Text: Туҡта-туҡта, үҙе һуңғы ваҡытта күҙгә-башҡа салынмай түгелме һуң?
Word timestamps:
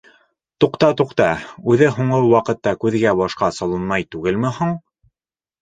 Туҡта-туҡта, 0.63 1.27
үҙе 1.73 1.89
һуңғы 1.97 2.21
ваҡытта 2.31 2.73
күҙгә-башҡа 2.85 3.51
салынмай 3.59 4.07
түгелме 4.17 4.57
һуң? 4.57 4.77